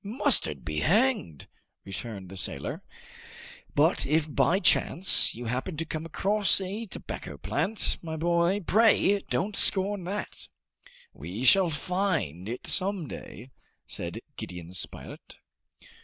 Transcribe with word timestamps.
"Mustard 0.03 0.65
be 0.65 0.79
hanged!" 0.79 1.45
returned 1.85 2.29
the 2.29 2.35
sailor; 2.35 2.81
"but 3.75 4.03
if 4.07 4.27
by 4.33 4.59
chance 4.59 5.35
you 5.35 5.45
happen 5.45 5.77
to 5.77 5.85
come 5.85 6.07
across 6.07 6.59
a 6.59 6.85
tobacco 6.85 7.37
plant, 7.37 7.99
my 8.01 8.17
boy, 8.17 8.61
pray 8.65 9.19
don't 9.29 9.55
scorn 9.55 10.03
that!" 10.05 10.47
"We 11.13 11.43
shall 11.43 11.69
find 11.69 12.49
it 12.49 12.65
some 12.65 13.07
day!" 13.07 13.51
said 13.85 14.21
Gideon 14.37 14.73
Spilett. 14.73 15.37